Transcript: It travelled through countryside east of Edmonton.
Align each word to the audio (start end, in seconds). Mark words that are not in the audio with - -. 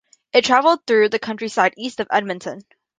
It 0.33 0.45
travelled 0.45 0.87
through 0.87 1.09
countryside 1.09 1.75
east 1.77 1.99
of 1.99 2.07
Edmonton. 2.09 2.63